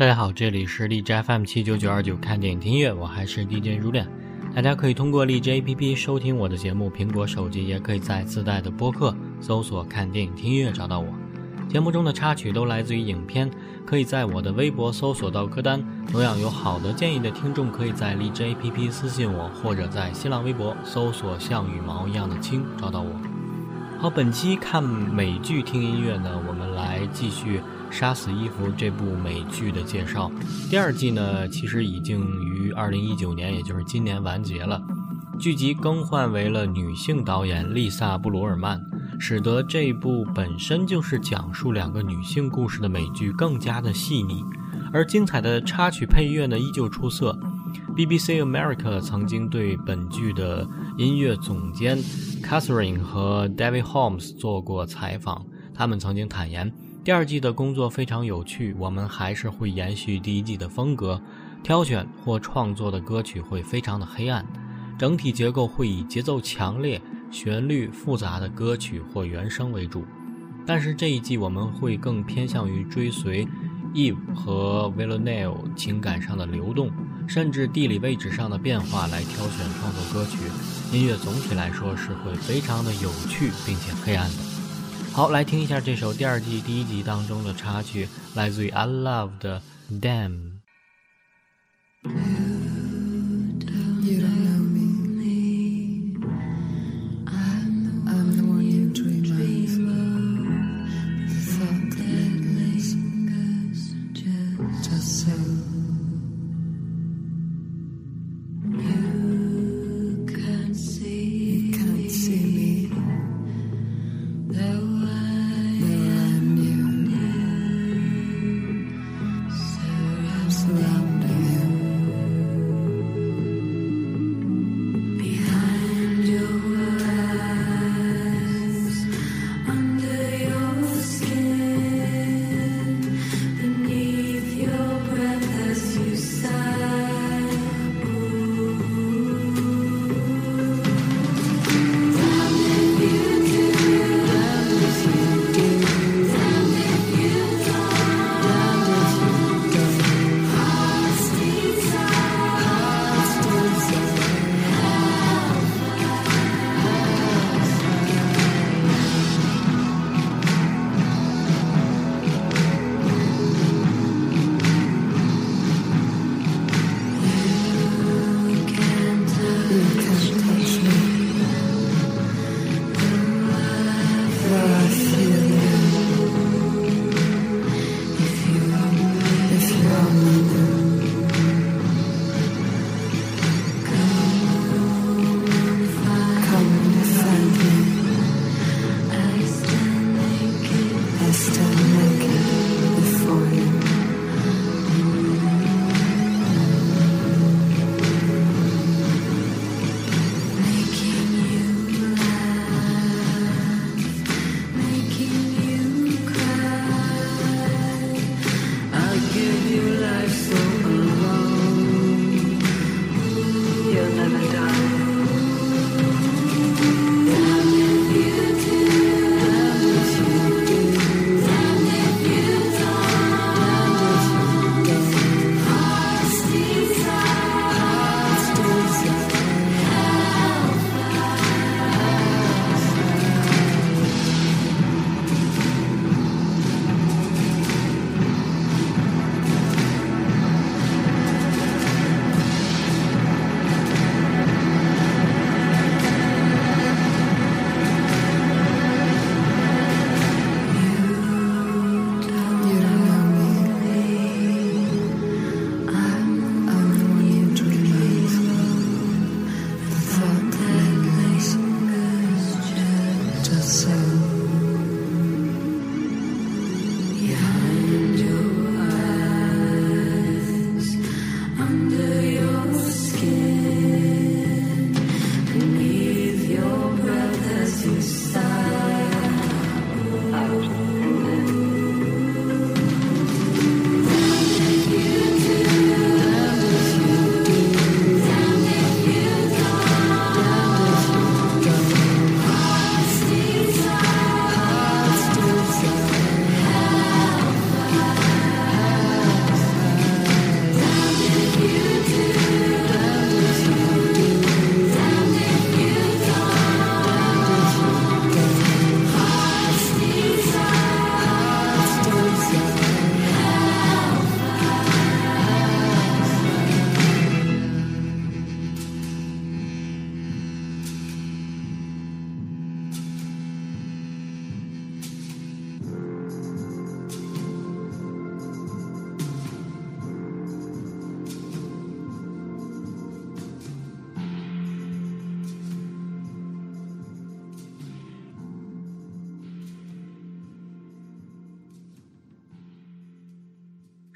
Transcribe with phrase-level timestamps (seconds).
[0.00, 4.08] 大家好，这里是荔枝 FM 七九九二九看电影听音乐，我还是 DJ 如恋。
[4.54, 11.08] 大家可以通过荔枝 APP 收听我的节目，苹果手机也可以在自带的播客搜索“看电影听音乐”找到我。
[11.68, 13.50] 节目中的插曲都来自于影片，
[13.84, 15.84] 可以在我的微博搜索到歌单。
[16.10, 23.10] 同样有好的建议的听众，可以在荔枝 APP 私信我，或者在新浪微博搜索“像羽毛一样的青”找到我。
[23.98, 27.58] 好，本期看美剧听音乐呢，我们来继续。
[27.90, 30.30] 《杀死伊芙》这部美剧的介绍，
[30.70, 34.80] 第二季呢，其实已经于二零一九年，也就是今年完结了。
[35.38, 38.80] 剧集更换为了女性导演丽萨·布鲁尔曼，
[39.18, 44.44] 使得这部本身就是讲述两个女性故事的美剧更加的细腻。
[44.92, 47.38] 而精彩的插曲配乐呢，依旧出色。
[47.96, 50.66] BBC America 曾经对本剧的
[50.98, 51.98] 音乐总监
[52.42, 56.72] Catherine 和 David Holmes 做过采访，他们曾经坦言。
[57.02, 61.18] 第二季的工作非常有趣，我们还是会延续第一季的风格，
[61.62, 64.44] 挑选或创作的歌曲会非常的黑暗，
[64.98, 70.04] 整体结构会以节奏强烈、旋律复杂的歌曲或原声为主。
[70.66, 73.48] 但是这一季我们会更偏向于追随
[73.94, 76.90] Eve 和 Villanelle 情感上的流动，
[77.26, 80.36] 甚至地理位置上的变化来挑选创作歌曲。
[80.92, 84.49] 音乐总体来说是会非常的有趣并且黑暗的。
[85.12, 90.59] 好，来听一下这首第二季第一集当中的插曲，来自于 I Love 的 Damn。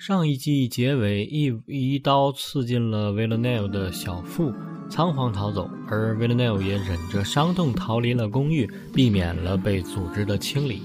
[0.06, 4.53] 上一季结尾，Eve 一刀刺进了 Villanelle 的小腹，
[4.91, 10.83] 仓皇逃走，而 Villanelle 也忍着伤痛逃离了公寓，避免了被组织的清理。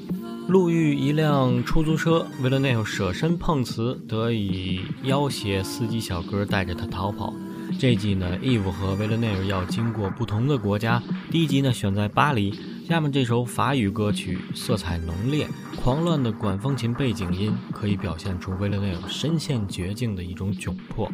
[0.48, 7.34] 路遇一辆出租车，Villanelle 舍身碰瓷，得以要挟司机小哥带着他逃跑。
[7.78, 12.58] 这季呢，Eve 和 Villanelle 要经过不同的国家，第一集呢选在巴黎。
[12.90, 21.08] 下面这首法语歌曲色彩浓烈、狂乱的管风琴背景音，可以表现出威廉内尔身陷绝境的一种窘迫。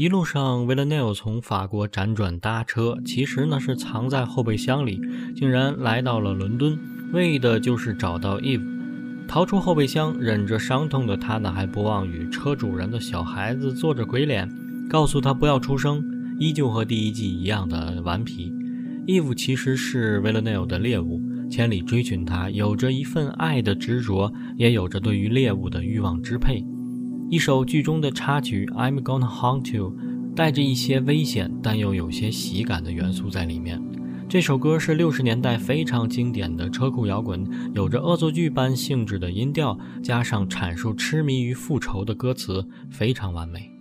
[0.00, 4.98] 一路上 v i l l a n e l 从法国辗转搭车，其实呢是藏在后备箱里，
[5.36, 6.78] 竟然来到了伦敦，
[7.12, 8.64] 为的就是找到 Eve。
[9.28, 14.50] 逃出后备箱，忍着伤痛的他呢，还不忘与车主人的小孩子做着鬼脸，
[14.88, 16.02] 告诉他不要出声，
[16.38, 18.50] 依旧和第一季一样的顽皮。
[19.06, 26.64] Eve 其实是 v i l l a n e l 的猎物，千里追寻他，有着一份爱的执着，也有着对于猎物的欲望支配。
[27.30, 29.92] 一首剧中的插曲《I'm Gonna Hunt You》，
[30.34, 33.80] 带着一些危险但又有些喜感的元素在里面。
[34.28, 43.79] 这首歌是六十年代非常经典的车库摇滚，有着恶作剧般性质的音调，加上阐述痴迷于复仇的歌词，非常完美。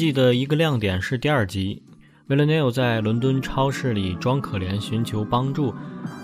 [0.00, 1.82] 季的一个亮点是第二集，
[2.28, 5.74] 维勒内奥在伦敦超市里装可怜，寻求帮助，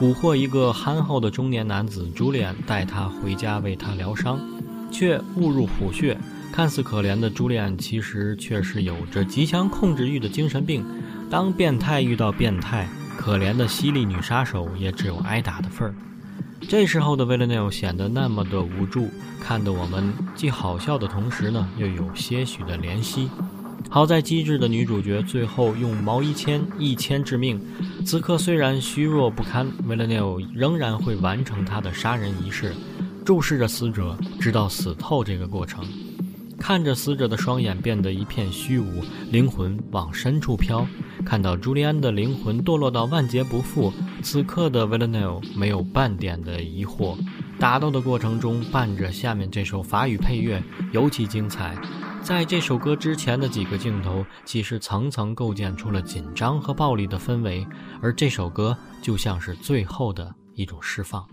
[0.00, 4.40] 蛊惑一个憨厚的中年男子朱利安，带他回家为他疗伤，
[4.90, 6.16] 却误入虎穴。
[6.50, 10.82] 看似可怜的朱利安，其实却是有着极强控制欲的精神病。
[11.28, 15.94] 当变态遇到变态，可怜的犀利女杀手也只有挨打的份儿。
[16.66, 23.28] 这时候的维勒内奥显得那么的无助，看得我们既好笑的同时呢，又有些许的怜惜。
[23.88, 27.60] 好在机智的女主角最后用毛衣签一签致命。
[28.04, 32.74] 此刻虽然虚弱不堪，维勒内奥仍然会完成他的杀人仪式，
[33.24, 35.84] 注视着死者，直到死透这个过程。
[36.58, 40.86] 看着死者的双眼变得一片虚无，灵魂往深处飘。
[41.24, 47.16] 看到朱利安的灵魂堕落到万劫不复，此刻的维勒内奥没有半点的疑惑。
[47.58, 50.62] 打斗的过程中伴着下面这首法语配乐，
[50.92, 51.76] 尤其精彩。
[52.26, 57.64] 在这首歌之前的几个镜头，其实层层构建出了紧张和暴力的氛围，
[58.02, 61.24] 而这首歌就像是最后的一种释放。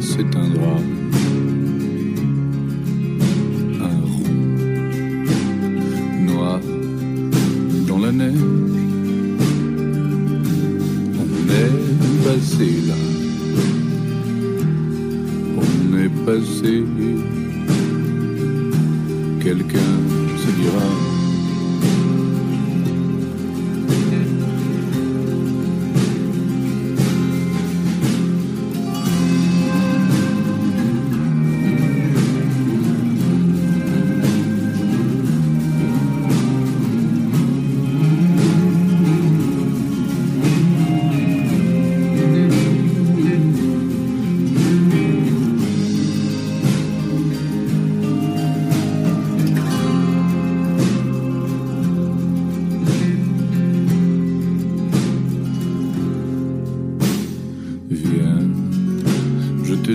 [0.00, 0.80] c'est un droit.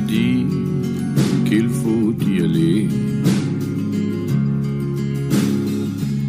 [0.04, 2.90] Qu'il faut y aller.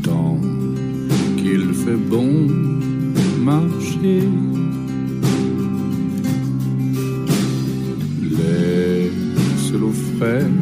[0.02, 0.38] Tant
[1.36, 2.48] qu'il fait bon
[3.42, 4.28] marcher.
[8.22, 10.55] Laisse l'eau fraîche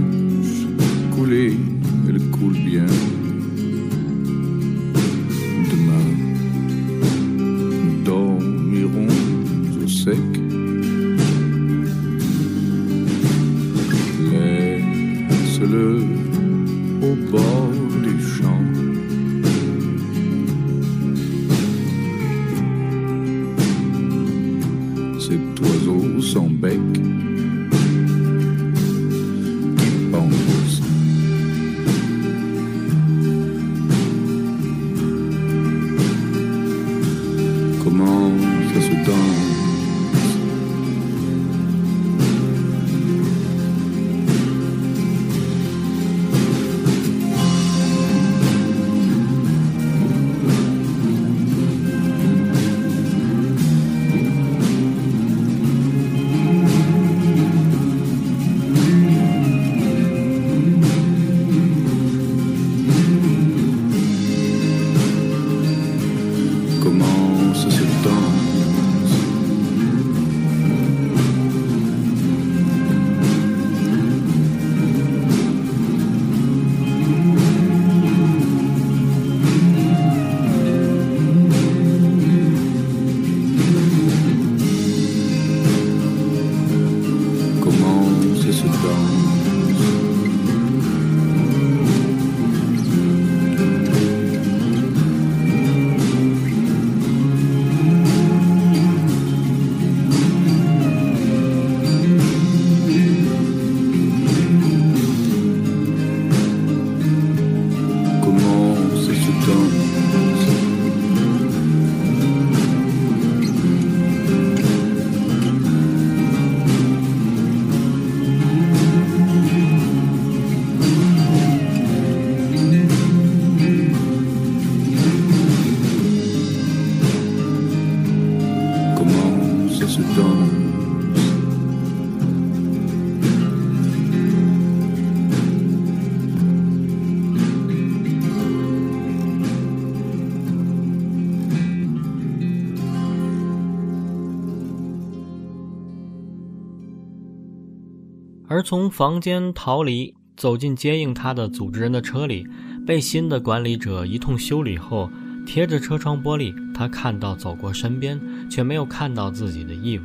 [148.55, 152.47] 而从房间逃离，走进接应他的组织人的车里，
[152.87, 155.11] 被新的管理者一通修理后，
[155.45, 160.03] 贴着车窗玻璃，他看到走过身边，却没有看到自己的义务。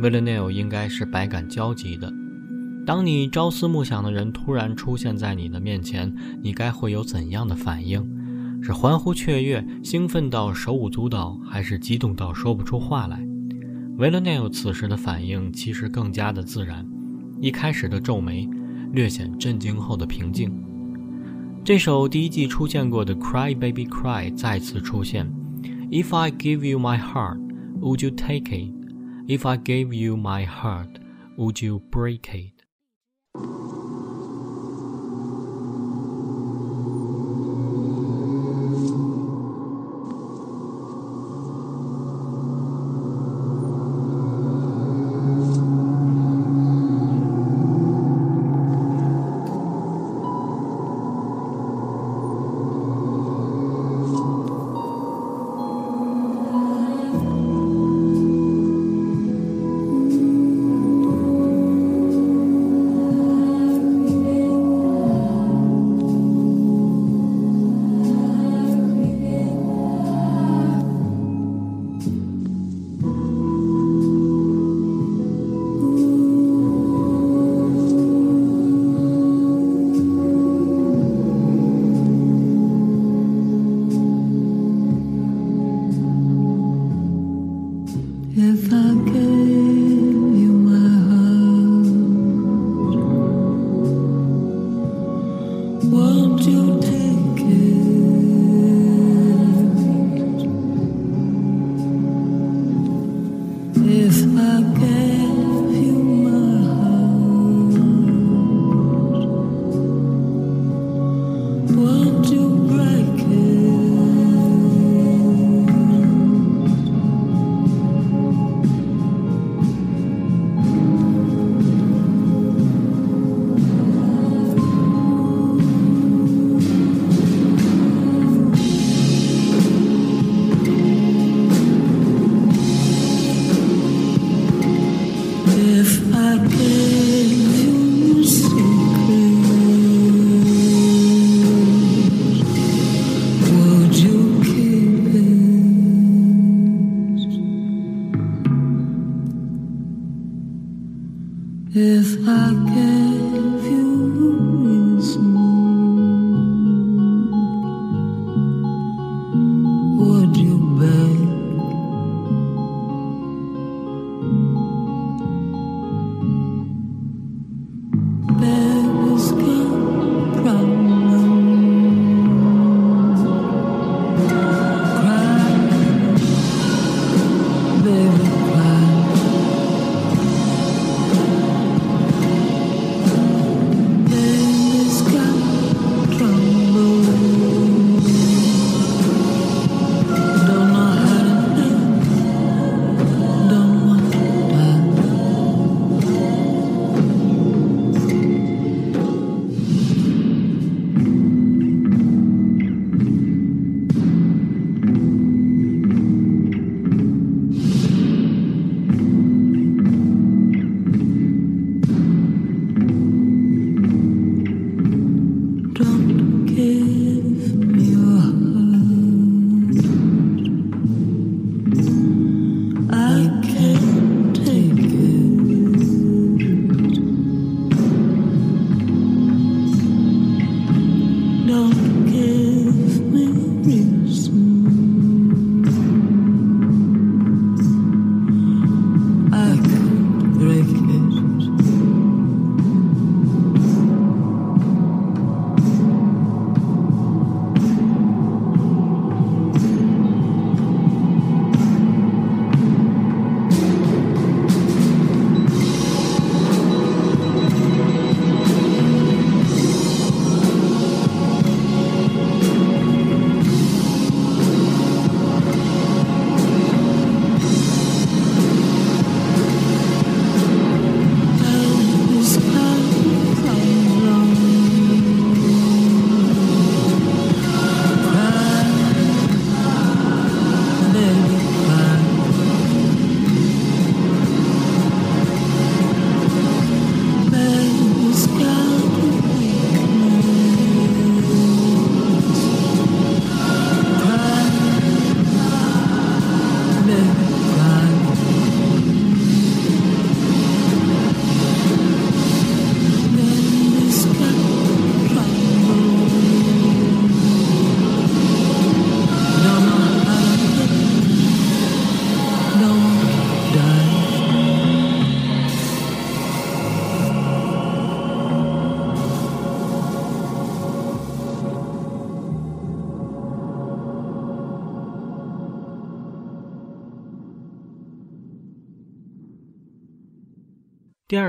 [0.00, 2.12] 维勒内 e 应该是百感交集的。
[2.86, 8.08] 当你朝思暮想的人突然出现在你的面前，你该会有怎样的反应？
[8.62, 13.26] 是欢呼雀跃、兴奋到手舞足蹈，还是激动到说不出话来？
[13.98, 16.86] 维勒内 e 此时的反应其实更加的自然，
[17.44, 18.48] 一开始的皱眉，
[18.92, 20.50] 略显震惊后的平静。
[21.62, 25.30] 这首第一季出现过的《Cry Baby Cry》再次出现。
[25.90, 27.36] If I give you my heart,
[27.82, 28.72] would you take it?
[29.28, 30.88] If I gave you my heart,
[31.36, 32.54] would you break it?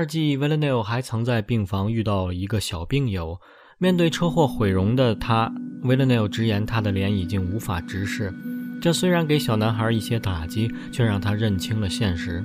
[0.06, 3.38] 季 v i l l a n e l 还曾在病房遇到一个小病友，
[3.78, 8.32] 面对车祸毁容的他 v i l l a n e l 直言他的脸已经无法直视。
[8.80, 12.44] 这虽然给小男孩一些打击，却让他认清了现实。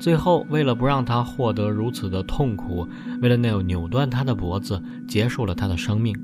[0.00, 2.88] 最后，为了不让他获得如此的痛苦
[3.20, 6.16] v i l l a n e l 扭断他的脖子，结束了他的生命。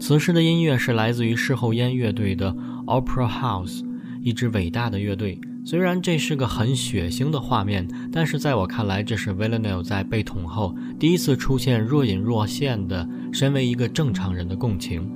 [0.00, 2.52] 此时的音乐是来自于事后烟乐队的
[2.86, 3.82] Opera House，
[4.22, 5.38] 一支伟大的乐队。
[5.66, 15.10] 虽然这是个很血腥的画面，但是在我看来，这是 Villanelle 在被捅后第一次出现若隐若现的身为一个正常人的共情。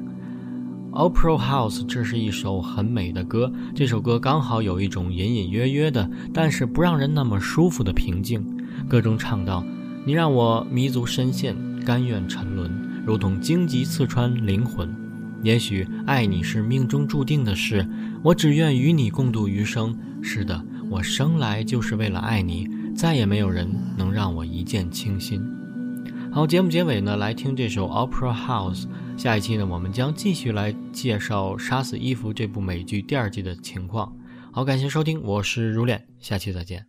[0.93, 3.53] Opera House，这是一首很美的歌。
[3.75, 8.43] 这首歌刚好有一种隐隐约约的，但是不让人那么舒服的平静。
[8.89, 9.63] 歌中唱道
[10.07, 12.71] ：“你让我迷足深陷，甘愿沉沦，
[13.05, 14.89] 如同荆棘刺穿灵魂。
[15.43, 17.87] 也许爱你是命中注定的事，
[18.23, 19.95] 我只愿与你共度余生。
[20.31, 25.43] 是的，我生来就是为了爱你，再也没有人能让我一见倾心。”
[26.31, 28.85] 好，节目结尾呢，来听这首 Opera House。
[29.17, 34.15] 下一期呢，我们将继续来介绍《杀死伊芙》这部美剧第二季的情况。
[34.53, 36.88] 好，感谢收听，我是如恋，下期再见。